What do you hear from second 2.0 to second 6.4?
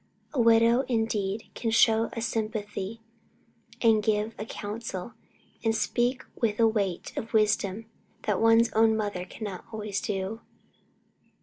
a sympathy, and give a counsel, and speak